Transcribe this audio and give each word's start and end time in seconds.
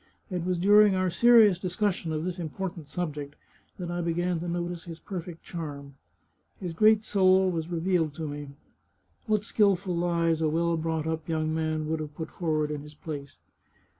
It 0.31 0.43
was 0.43 0.57
during 0.57 0.95
our 0.95 1.11
serious 1.11 1.59
discussion 1.59 2.11
of 2.11 2.25
this 2.25 2.39
important 2.39 2.87
subject 2.89 3.35
that 3.77 3.91
I 3.91 4.01
be 4.01 4.13
gan 4.15 4.39
to 4.39 4.47
notice 4.47 4.85
his 4.85 4.97
perfect 4.99 5.43
charm. 5.43 5.93
His 6.59 6.73
great 6.73 7.03
soul 7.03 7.51
was 7.51 7.67
re 7.69 7.79
vealed 7.79 8.13
to 8.15 8.27
me. 8.27 8.49
What 9.27 9.43
skilful 9.45 9.95
lies 9.95 10.41
a 10.41 10.49
well 10.49 10.75
brought 10.75 11.05
up 11.05 11.29
young 11.29 11.53
man 11.53 11.87
would 11.87 11.99
have 11.99 12.15
put 12.15 12.31
forward 12.31 12.71
in 12.71 12.81
his 12.81 12.95
place! 12.95 13.41